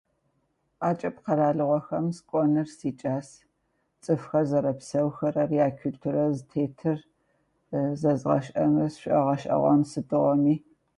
[0.79, 3.27] ӏакӏыб къэралыгъохэм сыкӏоныр сикӏас,
[4.03, 6.99] цӏыфхэр зэрэпсэухэрэри, якультурэ зытетыр
[7.99, 10.55] зэзгъэшӏэнэу сшӏогъэшӏэгъон сыдыгъоми.